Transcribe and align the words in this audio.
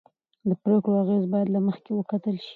د 0.47 0.49
پرېکړو 0.61 1.01
اغېز 1.03 1.23
باید 1.33 1.47
له 1.55 1.59
مخکې 1.67 1.91
وکتل 1.93 2.35
شي 2.43 2.49